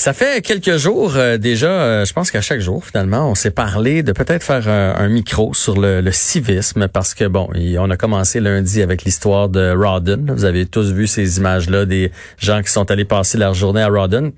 [0.00, 3.50] Ça fait quelques jours euh, déjà, euh, je pense qu'à chaque jour finalement, on s'est
[3.50, 7.96] parlé de peut-être faire un, micro sur le, le, civisme parce que bon, on a
[7.98, 10.24] commencé lundi avec l'histoire de Rawdon.
[10.28, 13.88] Vous avez tous vu ces images-là des gens qui sont allés passer leur journée à
[13.88, 14.32] Rawdon.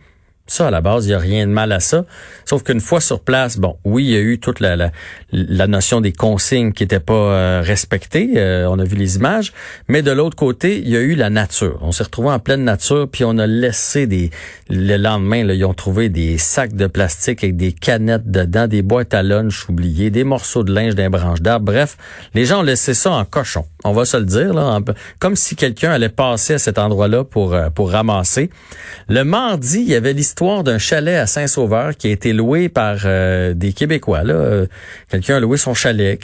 [0.49, 2.05] Ça, à la base, il n'y a rien de mal à ça.
[2.45, 4.91] Sauf qu'une fois sur place, bon, oui, il y a eu toute la,
[5.31, 8.33] la, notion des consignes qui n'étaient pas euh, respectées.
[8.37, 9.53] Euh, on a vu les images.
[9.87, 11.79] Mais de l'autre côté, il y a eu la nature.
[11.83, 14.31] On s'est retrouvé en pleine nature, puis on a laissé des...
[14.69, 18.83] Le lendemain, là, ils ont trouvé des sacs de plastique avec des canettes dedans, des
[18.83, 21.67] boîtes à lunch oubliées, des morceaux de linge d'un branche d'arbre.
[21.67, 21.97] Bref,
[22.35, 23.65] les gens ont laissé ça en cochon.
[23.85, 24.81] On va se le dire, là,
[25.21, 28.51] comme si quelqu'un allait passer à cet endroit-là pour, euh, pour ramasser.
[29.09, 32.99] Le mardi, il y avait l'histoire d'un chalet à Saint-Sauveur qui a été loué par
[33.05, 34.25] euh, des Québécois.
[34.25, 34.35] Là.
[34.35, 34.67] Euh,
[35.09, 36.19] quelqu'un a loué son chalet,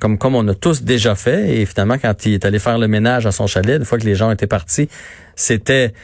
[0.00, 1.60] comme, comme on a tous déjà fait.
[1.60, 4.04] Et finalement, quand il est allé faire le ménage à son chalet, une fois que
[4.04, 4.88] les gens étaient partis,
[5.34, 5.94] c'était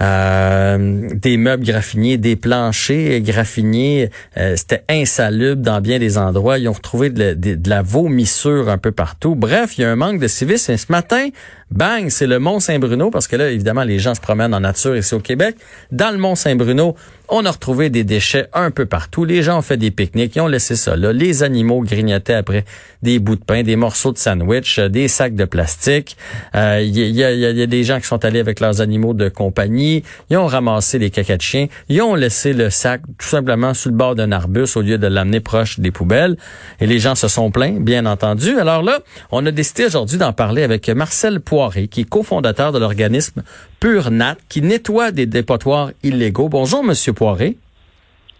[0.00, 4.10] euh, des meubles graffiniers, des planchers graffiniers.
[4.56, 6.58] C'était insalubre dans bien des endroits.
[6.58, 9.34] Ils ont retrouvé de la, vomissure un peu partout.
[9.36, 10.76] Bref, il y a un manque de civisme.
[10.76, 11.28] Ce matin,
[11.70, 14.96] bang, c'est le Mont Saint-Bruno, parce que là, évidemment, les gens se promènent en nature
[14.96, 15.56] ici au Québec.
[15.90, 16.96] Dans le Mont Saint-Bruno,
[17.28, 19.24] on a retrouvé des déchets un peu partout.
[19.24, 21.12] Les gens ont fait des pique-niques, ils ont laissé ça là.
[21.12, 22.64] Les animaux grignotaient après
[23.02, 26.16] des bouts de pain, des morceaux de sandwich, euh, des sacs de plastique.
[26.54, 30.02] Il euh, y, a, des gens qui sont allés avec leurs animaux de compagnie.
[30.30, 31.66] Ils ont ramassé des caca de chiens.
[31.88, 35.06] Ils ont laissé le sac tout simplement sur le bord d'un arbuste au lieu de
[35.06, 36.36] l'amener proche des poubelles.
[36.80, 38.58] Et les gens se sont plaints, bien entendu.
[38.58, 39.00] Alors là,
[39.32, 43.42] on a décidé aujourd'hui d'en parler avec Marcel Poiré, qui est cofondateur de l'organisme
[43.80, 46.50] Pure Nat, qui nettoie des dépotoirs illégaux.
[46.50, 47.56] Bonjour, Monsieur Poiré.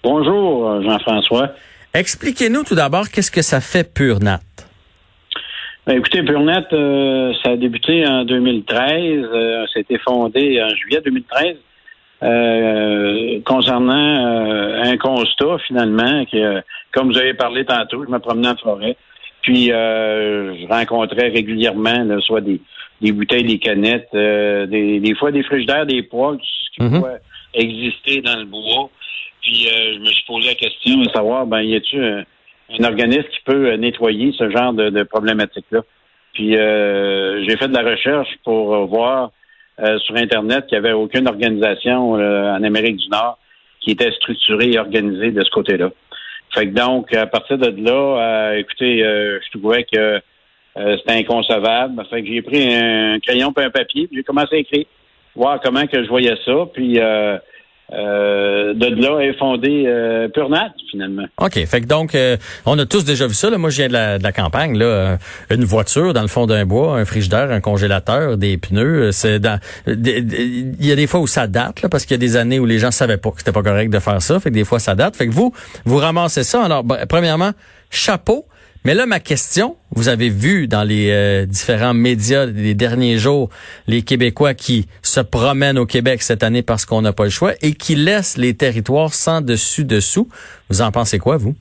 [0.02, 1.48] Bonjour, euh, Jean-François.
[1.94, 4.40] Expliquez-nous tout d'abord qu'est-ce que ça fait Pure Nat.
[5.86, 8.84] Ben, écoutez, PureNet, euh, ça a débuté en 2013.
[8.84, 11.56] Euh, ça a été fondé en juillet 2013
[12.22, 13.94] euh, concernant
[14.84, 16.60] un constat, finalement, que,
[16.92, 18.94] comme vous avez parlé tantôt, je me promenais en forêt.
[19.46, 22.60] Puis, je rencontrais régulièrement soit des,
[23.00, 27.02] des bouteilles, des canettes, des, des fois des frigidaires, des poils qui mm
[27.56, 28.90] exister dans le bois.
[29.42, 32.24] Puis euh, je me suis posé la question de savoir, ben, y a-tu un,
[32.84, 35.82] organisme qui peut euh, nettoyer ce genre de, de problématique-là?
[36.32, 39.30] Puis euh, j'ai fait de la recherche pour voir
[39.98, 43.38] sur Internet qu'il n'y avait aucune organisation en Amérique du Nord
[43.80, 45.90] qui était structurée et organisée de ce côté-là.
[46.56, 50.20] Fait que donc, à partir de là, écoutez, je trouvais que
[50.74, 52.02] c'était inconcevable.
[52.08, 54.86] Fait que j'ai pris un crayon et un papier, puis j'ai commencé à écrire,
[55.34, 56.54] voir comment que je voyais ça.
[56.72, 56.98] Puis
[57.92, 61.26] euh, de là est fondé euh, Purnat, finalement.
[61.40, 61.64] OK.
[61.66, 63.48] Fait que donc, euh, on a tous déjà vu ça.
[63.48, 63.58] Là.
[63.58, 64.76] Moi, je viens de la, campagne.
[64.76, 65.18] Là,
[65.50, 69.12] une voiture dans le fond d'un bois, un frigidaire, un congélateur, des pneus.
[69.12, 69.60] C'est dans.
[69.86, 72.58] Il y a des fois où ça date, là, parce qu'il y a des années
[72.58, 74.40] où les gens savaient pas que c'était pas correct de faire ça.
[74.40, 75.16] Fait que des fois, ça date.
[75.16, 75.52] Fait que vous,
[75.84, 76.64] vous ramassez ça.
[76.64, 77.52] Alors, premièrement,
[77.90, 78.46] chapeau.
[78.84, 83.48] Mais là, ma question, vous avez vu dans les euh, différents médias des derniers jours
[83.88, 87.52] les Québécois qui se promènent au Québec cette année parce qu'on n'a pas le choix
[87.62, 90.28] et qui laissent les territoires sans dessus-dessous.
[90.70, 91.54] Vous en pensez quoi, vous?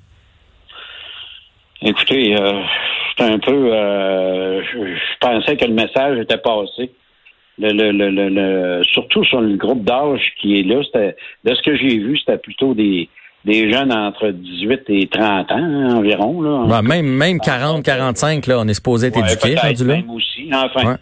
[1.82, 2.62] Écoutez, euh,
[3.20, 3.74] un peu...
[3.74, 6.92] Euh, je, pensais que le message était passé.
[7.58, 10.82] Le, le, le, surtout sur le groupe d'âge qui est là,
[11.44, 13.08] de ce que j'ai vu, c'était plutôt des
[13.46, 16.42] des jeunes entre 18 et 30 ans hein, environ.
[16.42, 16.82] Là.
[16.82, 19.56] même même 40, 45, là, on est supposé être éduqué.
[19.86, 20.50] Même aussi.
[20.52, 20.98] Enfin,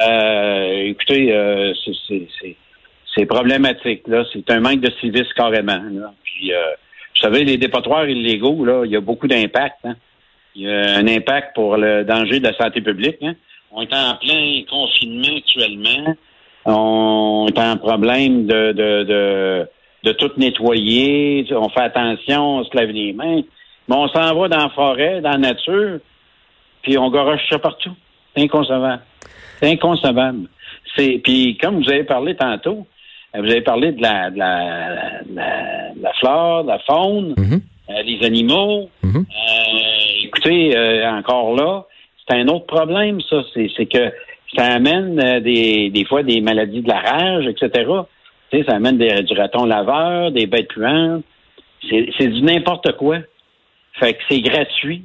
[0.00, 1.72] euh, écoutez, euh,
[3.16, 4.06] c'est problématique.
[4.06, 5.80] Là, c'est un manque de civisme carrément.
[5.90, 6.12] Là.
[6.22, 6.56] Puis, euh,
[7.14, 9.78] vous savez, les dépotoirs illégaux, là, il y a beaucoup d'impact.
[9.84, 9.96] Hein.
[10.54, 13.18] Il y a un impact pour le danger de la santé publique.
[13.22, 13.34] Hein.
[13.72, 16.14] On est en plein confinement actuellement.
[16.64, 19.68] On est en problème de, de, de
[20.04, 23.42] de tout nettoyer, on fait attention, on se lave les mains.
[23.88, 25.98] Mais on s'en va dans la forêt, dans la nature,
[26.82, 27.92] puis on garoche ça partout.
[28.34, 29.02] C'est inconcevable.
[29.60, 30.48] C'est inconcevable.
[30.96, 32.86] C'est, puis comme vous avez parlé tantôt,
[33.34, 38.02] euh, vous avez parlé de la, de la, de la, flore, de la faune, euh,
[38.02, 38.90] les animaux.
[39.04, 39.16] Mm-hmm.
[39.16, 41.86] Euh, écoutez, encore là,
[42.26, 43.42] c'est un autre problème, ça.
[43.54, 44.12] C'est, c'est que
[44.56, 47.90] ça amène des, des fois des maladies de la rage, etc.
[48.50, 51.24] Tu sais, ça amène des, du raton laveur, des bêtes puantes.
[51.90, 53.18] C'est du n'importe quoi.
[53.94, 55.04] Fait que c'est gratuit.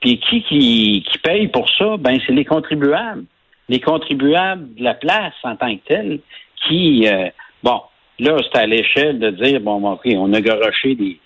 [0.00, 1.96] Puis qui, qui, qui paye pour ça?
[1.98, 3.24] Ben, c'est les contribuables.
[3.68, 6.20] Les contribuables de la place en tant que tel
[6.66, 7.28] qui, euh,
[7.62, 7.80] bon,
[8.18, 11.18] là, c'est à l'échelle de dire, bon, OK, on a garoché des,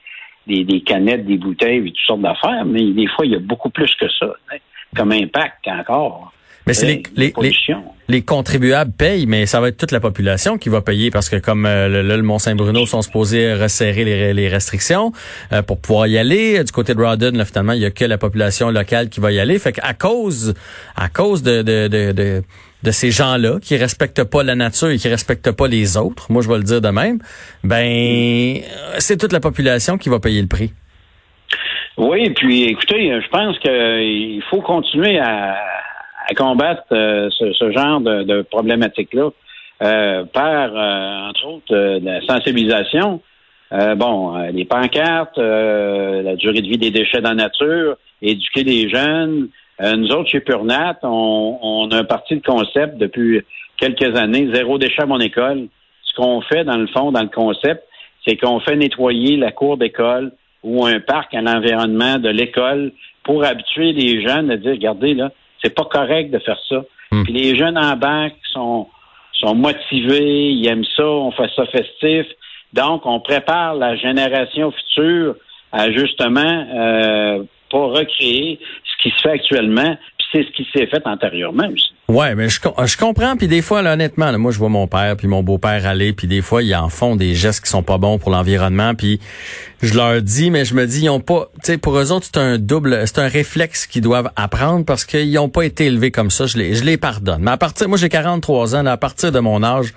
[0.47, 3.41] des, des, canettes, des bouteilles et toutes sortes d'affaires, mais des fois, il y a
[3.41, 4.57] beaucoup plus que ça, hein,
[4.97, 6.33] comme impact encore.
[6.67, 7.53] Mais c'est les, les, les,
[8.19, 11.67] contribuables payent, mais ça va être toute la population qui va payer parce que comme
[11.67, 15.13] euh, le, Mont-Saint-Bruno sont supposés resserrer les, les restrictions
[15.53, 16.63] euh, pour pouvoir y aller.
[16.65, 19.33] Du côté de Rawdon, là, finalement, il y a que la population locale qui va
[19.33, 19.59] y aller.
[19.59, 20.55] Fait qu'à cause,
[20.97, 22.43] à cause de, de, de,
[22.83, 26.43] de ces gens-là qui respectent pas la nature et qui respectent pas les autres, moi
[26.43, 27.19] je vais le dire de même,
[27.65, 28.61] ben
[28.99, 30.73] c'est toute la population qui va payer le prix.
[31.99, 35.57] Oui, puis écoutez, je pense qu'il faut continuer à,
[36.35, 39.31] combattre euh, ce, genre de, problématique-là
[39.83, 43.21] euh, par, euh, entre autres, la sensibilisation.
[43.97, 49.49] bon, les pancartes, la durée de vie des déchets dans la nature, éduquer les jeunes,
[49.81, 53.41] nous autres, chez Purnat, on, on, a un parti de concept depuis
[53.79, 55.69] quelques années, zéro déchet à mon école.
[56.03, 57.85] Ce qu'on fait, dans le fond, dans le concept,
[58.27, 62.93] c'est qu'on fait nettoyer la cour d'école ou un parc à l'environnement de l'école
[63.23, 65.31] pour habituer les jeunes à dire, regardez, là,
[65.63, 66.83] c'est pas correct de faire ça.
[67.11, 67.25] Hmm.
[67.25, 68.89] Puis les jeunes en banque sont,
[69.33, 72.27] sont motivés, ils aiment ça, on fait ça festif.
[72.73, 75.35] Donc, on prépare la génération future
[75.73, 79.97] à justement euh, pas recréer ce qui se fait actuellement,
[80.33, 81.93] c'est ce qui s'est fait antérieurement aussi.
[82.09, 83.37] Ouais, mais je, je comprends.
[83.37, 86.27] Puis des fois, là, honnêtement, moi, je vois mon père puis mon beau-père aller, puis
[86.27, 88.95] des fois, ils en font des gestes qui sont pas bons pour l'environnement.
[88.95, 89.21] Puis
[89.83, 92.27] je leur dis, mais je me dis, ils ont pas, tu sais, pour eux autres,
[92.27, 96.11] c'est un double, c'est un réflexe qu'ils doivent apprendre parce qu'ils ont pas été élevés
[96.11, 96.47] comme ça.
[96.47, 97.43] Je les, je les pardonne.
[97.43, 99.95] Mais à partir, moi, j'ai 43 ans, à partir de mon âge,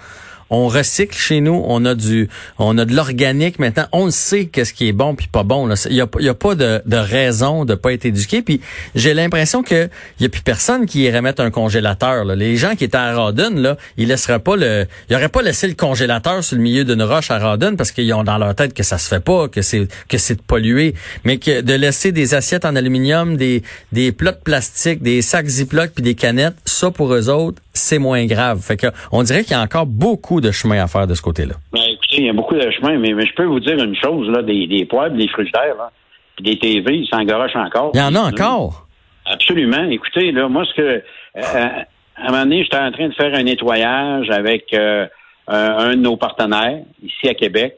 [0.49, 2.29] on recycle chez nous, on a du,
[2.59, 5.69] on a de l'organique maintenant, on sait qu'est-ce qui est bon puis pas bon.
[5.89, 8.41] Il y a, y a, pas de, de, raison de pas être éduqué.
[8.41, 8.61] Puis
[8.95, 12.25] j'ai l'impression que y a plus personne qui irait mettre un congélateur.
[12.25, 15.67] Les gens qui étaient à Rawdon, là, ils laisseraient pas le, ils auraient pas laissé
[15.67, 18.73] le congélateur sur le milieu d'une roche à Rawdon parce qu'ils ont dans leur tête
[18.73, 20.93] que ça se fait pas, que c'est que c'est pollué,
[21.23, 25.47] mais que de laisser des assiettes en aluminium, des des plats de plastique, des sacs
[25.47, 28.59] Ziploc puis des canettes, ça pour eux autres, c'est moins grave.
[28.61, 31.21] Fait que on dirait qu'il y a encore beaucoup de chemin à faire de ce
[31.21, 31.55] côté-là.
[31.71, 34.29] Ben, écoutez, il y a beaucoup de chemin, mais, je peux vous dire une chose,
[34.29, 35.91] là, des, des poêles, des frigidaires, là,
[36.35, 37.91] puis des TV, ils s'engorochent encore.
[37.93, 38.87] Il y en a encore?
[39.25, 39.85] Absolument.
[39.89, 41.03] Écoutez, là, moi, ce que
[41.37, 41.67] euh,
[42.15, 45.07] à un moment donné, j'étais en train de faire un nettoyage avec euh,
[45.47, 47.77] un, de nos partenaires ici à Québec.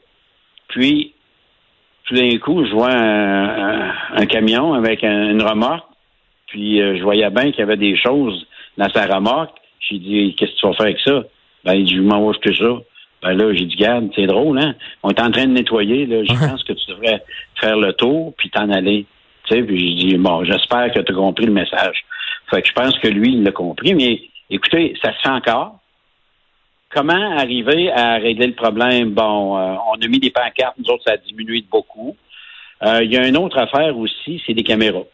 [0.68, 1.14] Puis,
[2.04, 5.88] tout d'un coup, je vois un, camion avec une remorque.
[6.48, 8.46] Puis, euh, je voyais bien qu'il y avait des choses
[8.76, 9.56] dans sa remorque.
[9.80, 11.24] J'ai dit, qu'est-ce que tu vas faire avec ça?
[11.64, 12.82] Ben, il dit, je m'en que ça.
[13.22, 14.74] Ben là, j'ai dit, garde, c'est drôle, hein?
[15.02, 16.22] On est en train de nettoyer, là.
[16.22, 17.22] Je pense que tu devrais
[17.60, 19.06] faire le tour puis t'en aller.
[19.44, 22.04] Tu sais, puis j'ai dit, bon, j'espère que tu as compris le message.
[22.50, 23.94] Fait que je pense que lui, il l'a compris.
[23.94, 24.20] Mais
[24.50, 25.78] écoutez, ça se fait encore.
[26.90, 29.10] Comment arriver à régler le problème?
[29.10, 32.16] Bon, euh, on a mis des pancartes, nous autres, ça a diminué de beaucoup.
[32.84, 35.04] Euh, il y a une autre affaire aussi, c'est des caméras.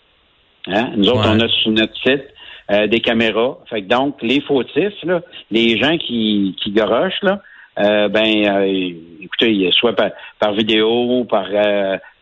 [0.67, 0.93] Hein?
[0.97, 2.25] Nous autres, on a sur notre site
[2.71, 3.59] euh, des caméras.
[3.69, 5.21] Fait que donc, les fautifs, là,
[5.51, 11.49] les gens qui, qui gorochent, euh, ben, euh, écoutez, soit par, vidéo, par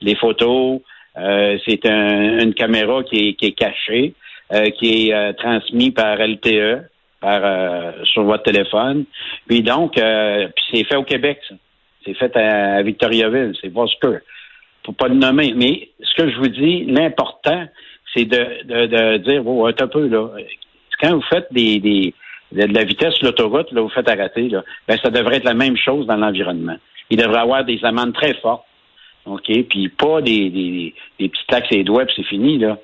[0.01, 0.81] les photos,
[1.15, 4.15] c'est un, une caméra qui est, qui est cachée,
[4.79, 6.89] qui est transmise par LTE,
[7.21, 9.05] par sur votre téléphone.
[9.47, 11.55] Puis donc, puis c'est fait au Québec, ça.
[12.05, 14.23] C'est fait à, Victoriaville, c'est pas ce que.
[14.85, 15.53] Faut pas le nommer.
[15.55, 17.67] Mais ce que je vous dis, l'important,
[18.15, 20.29] c'est de, de, de, dire, bon, un peu, là,
[21.01, 22.15] quand vous faites des, des
[22.53, 25.55] de la vitesse sur l'autoroute, là, vous faites arrêter, là, ben, ça devrait être la
[25.55, 26.77] même chose dans l'environnement.
[27.09, 28.65] Il devrait y avoir des amendes très fortes.
[29.27, 29.51] OK?
[29.69, 32.79] Puis pas des, des, des petits taxes et doigts, puis c'est fini, là.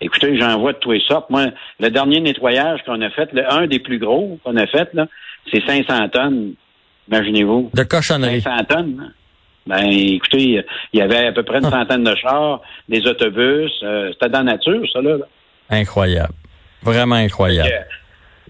[0.00, 1.28] Écoutez, j'en vois de tous les sortes.
[1.28, 1.46] Moi,
[1.80, 5.08] le dernier nettoyage qu'on a fait, le, un des plus gros qu'on a fait, là,
[5.52, 6.54] c'est 500 tonnes.
[7.08, 7.70] Imaginez-vous.
[7.74, 8.40] De cochonnerie.
[8.40, 9.12] 500 tonnes.
[9.68, 13.70] Ben, écoutez, il y avait à peu près une centaine de chars, des autobus.
[13.82, 15.16] Euh, c'était dans la nature, ça, là.
[15.68, 16.32] Incroyable.
[16.82, 17.86] Vraiment incroyable.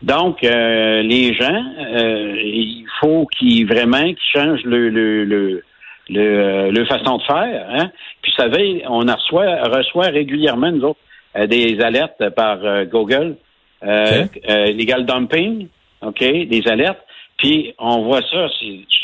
[0.01, 5.63] Donc, euh, les gens, euh, il faut qu'ils vraiment qu'ils changent le, le, le,
[6.09, 7.67] le, façon de faire.
[7.69, 7.91] Hein?
[8.23, 11.01] Puis, vous savez, on reçoit, reçoit régulièrement, nous autres,
[11.47, 13.37] des alertes par Google,
[13.83, 15.67] legal dumping,
[16.03, 17.05] OK, des alertes.
[17.39, 18.49] Puis on voit ça,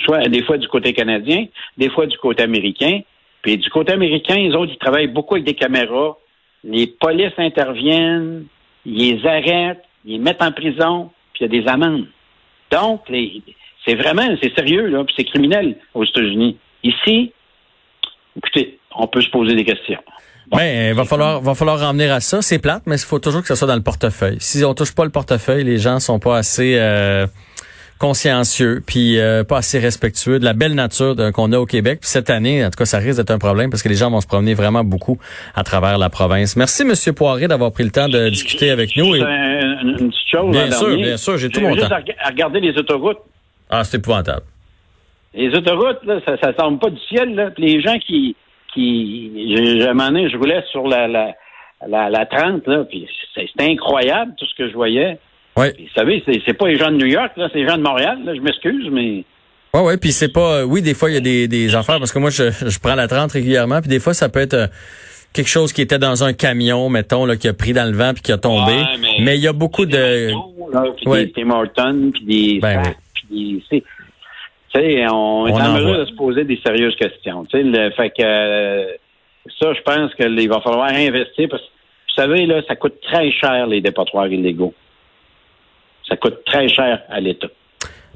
[0.04, 1.46] soit des fois du côté canadien,
[1.78, 3.00] des fois du côté américain.
[3.42, 6.18] Puis du côté américain, les autres, ils travaillent beaucoup avec des caméras.
[6.64, 8.46] Les polices interviennent,
[8.84, 12.06] ils les arrêtent, ils les mettent en prison, puis il y a des amendes.
[12.70, 13.02] Donc,
[13.86, 16.56] c'est vraiment, c'est sérieux, là, puis c'est criminel aux États-Unis.
[16.82, 17.32] Ici,
[18.36, 20.00] écoutez, on peut se poser des questions.
[20.50, 22.42] Ben, il va falloir, va falloir à ça.
[22.42, 24.36] C'est plate, mais il faut toujours que ça soit dans le portefeuille.
[24.40, 27.26] Si on touche pas le portefeuille, les gens sont pas assez, euh,
[27.98, 32.00] consciencieux, puis euh, pas assez respectueux de la belle nature qu'on a au Québec.
[32.00, 34.10] Puis cette année, en tout cas, ça risque d'être un problème parce que les gens
[34.10, 35.18] vont se promener vraiment beaucoup
[35.54, 36.56] à travers la province.
[36.56, 39.14] Merci, Monsieur Poiré, d'avoir pris le temps de discuter avec nous.
[39.14, 39.20] Et...
[39.20, 40.50] Une, une, petite chose.
[40.50, 41.96] Bien sûr, bien sûr, j'ai tout mon juste temps.
[42.22, 43.18] À regarder les autoroutes.
[43.70, 44.42] Ah, c'est épouvantable.
[45.34, 47.34] Les autoroutes, là, ça, ça tombe pas du ciel.
[47.34, 47.50] Là.
[47.50, 48.36] Puis les gens qui,
[48.72, 51.34] qui, je, un moment donné, je roulais sur la, la,
[51.88, 55.18] la, la 30, là, puis c'était incroyable tout ce que je voyais.
[55.56, 57.76] Puis, vous savez, c'est, c'est pas les gens de New York, là, c'est les gens
[57.76, 58.18] de Montréal.
[58.25, 59.25] Là, je m'excuse, mais.
[59.73, 60.64] Ouais, ouais, puis c'est pas.
[60.64, 62.94] Oui, des fois il y a des, des affaires parce que moi je, je prends
[62.94, 64.66] la 30 régulièrement, puis des fois ça peut être euh,
[65.32, 68.14] quelque chose qui était dans un camion, mettons, là, qui a pris dans le vent
[68.14, 68.73] puis qui a tombé.
[68.73, 70.30] Ouais, mais il y a beaucoup de.
[70.96, 71.26] Puis ouais.
[71.26, 72.58] des Tim Hortons, puis des.
[72.61, 72.90] Ben, oui.
[73.14, 73.82] puis des
[74.75, 75.99] tu sais, on, est On en mesure voit.
[75.99, 77.44] de se poser des sérieuses questions.
[77.44, 78.87] Tu sais, le, fait que euh,
[79.61, 83.30] ça, je pense qu'il va falloir investir parce que vous savez, là, ça coûte très
[83.32, 84.75] cher les dépotoirs illégaux.
[86.14, 87.49] Ça coûte très cher à l'État.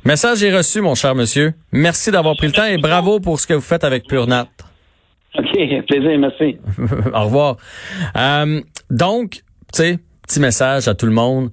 [0.05, 1.53] Message est reçu, mon cher monsieur.
[1.73, 4.47] Merci d'avoir pris le temps et bravo pour ce que vous faites avec Purnat.
[5.37, 6.59] OK, plaisir, merci.
[7.13, 7.57] Au revoir.
[8.17, 11.51] Euh, donc, tu sais, petit message à tout le monde.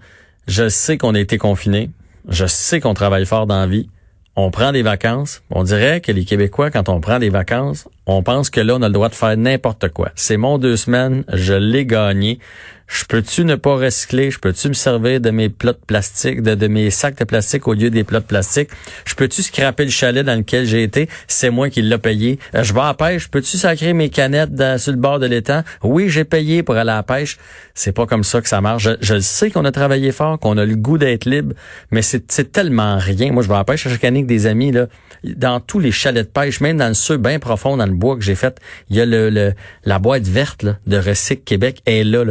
[0.47, 1.89] Je sais qu'on a été confinés.
[2.29, 3.89] Je sais qu'on travaille fort dans la vie.
[4.35, 5.41] On prend des vacances.
[5.49, 8.83] On dirait que les Québécois, quand on prend des vacances, on pense que là, on
[8.83, 10.11] a le droit de faire n'importe quoi.
[10.13, 12.37] C'est mon deux semaines, je l'ai gagné.
[12.87, 14.29] Je peux-tu ne pas recycler?
[14.29, 17.73] Je peux-tu me servir de mes plats de plastique, de, mes sacs de plastique au
[17.73, 18.69] lieu des plats de plastique?
[19.05, 21.09] Je peux-tu scraper le chalet dans lequel j'ai été?
[21.27, 22.39] C'est moi qui l'ai payé.
[22.53, 23.27] Euh, je vais à la pêche.
[23.29, 25.63] Peux-tu sacrer mes canettes sur le bord de l'étang?
[25.83, 27.37] Oui, j'ai payé pour aller à la pêche.
[27.73, 28.83] C'est pas comme ça que ça marche.
[28.83, 31.55] Je, je sais qu'on a travaillé fort, qu'on a le goût d'être libre,
[31.91, 33.31] mais c'est tellement rien.
[33.31, 34.87] Moi, je vais à la pêche chaque année avec des amis, là.
[35.23, 38.15] Dans tous les chalets de pêche, même dans le ceux bien profond dans le bois
[38.15, 42.23] que j'ai fait, il y a le, la boîte verte de Recyc Québec est là,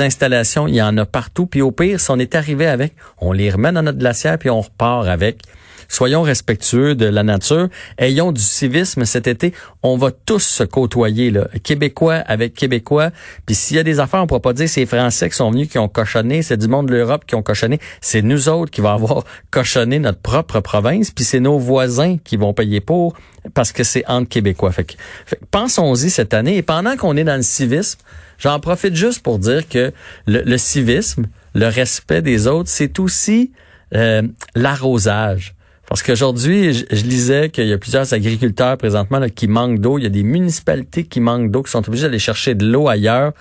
[0.00, 1.46] installations, il y en a partout.
[1.46, 4.50] Puis au pire, si on est arrivé avec, on les remet dans notre glacière puis
[4.50, 5.42] on repart avec.
[5.88, 7.68] Soyons respectueux de la nature.
[7.98, 9.52] Ayons du civisme cet été.
[9.82, 11.48] On va tous se côtoyer, là.
[11.62, 13.10] Québécois avec Québécois.
[13.46, 15.68] Puis s'il y a des affaires, on pourra pas dire c'est Français qui sont venus,
[15.68, 17.78] qui ont cochonné, c'est du monde de l'Europe qui ont cochonné.
[18.00, 21.10] C'est nous autres qui va avoir cochonné notre propre province.
[21.10, 23.14] Puis c'est nos voisins qui vont payer pour
[23.54, 24.72] parce que c'est entre Québécois.
[24.72, 26.56] Fait fait pensons-y cette année.
[26.56, 28.00] Et pendant qu'on est dans le civisme,
[28.38, 29.92] j'en profite juste pour dire que
[30.26, 33.52] le, le civisme, le respect des autres, c'est aussi
[33.94, 34.22] euh,
[34.54, 35.54] l'arrosage.
[35.88, 39.98] Parce qu'aujourd'hui, je, je, lisais qu'il y a plusieurs agriculteurs présentement là, qui manquent d'eau.
[39.98, 42.88] Il y a des municipalités qui manquent d'eau, qui sont obligées d'aller chercher de l'eau
[42.88, 43.32] ailleurs.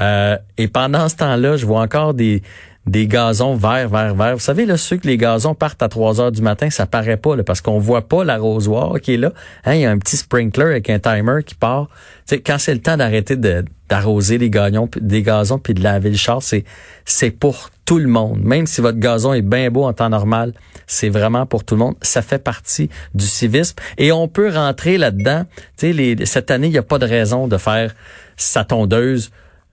[0.00, 2.42] Euh, et pendant ce temps-là, je vois encore des
[2.86, 4.34] des gazons verts, verts, verts.
[4.34, 7.16] Vous savez, là, ceux que les gazons partent à 3 heures du matin, ça paraît
[7.16, 9.32] pas, là, parce qu'on voit pas l'arrosoir qui est là.
[9.64, 11.88] Hein, il y a un petit sprinkler avec un timer qui part.
[12.26, 15.82] Tu sais, quand c'est le temps d'arrêter de, d'arroser les gagnons, des gazons puis de
[15.82, 16.64] laver le char, c'est,
[17.04, 18.40] c'est pour tout le monde.
[18.42, 20.54] Même si votre gazon est bien beau en temps normal,
[20.86, 21.94] c'est vraiment pour tout le monde.
[22.00, 23.76] Ça fait partie du civisme.
[23.98, 25.44] Et on peut rentrer là-dedans.
[25.76, 27.94] Tu sais, cette année, il n'y a pas de raison de faire
[28.38, 29.30] sa tondeuse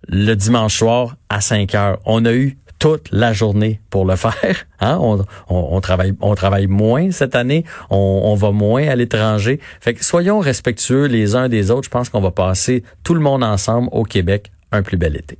[0.09, 1.99] le dimanche soir à 5 heures.
[2.03, 4.33] On a eu toute la journée pour le faire.
[4.81, 4.97] Hein?
[5.01, 5.19] On,
[5.49, 9.59] on, on, travaille, on travaille moins cette année, on, on va moins à l'étranger.
[9.81, 11.83] Fait que soyons respectueux les uns des autres.
[11.83, 15.37] Je pense qu'on va passer tout le monde ensemble au Québec un plus bel été.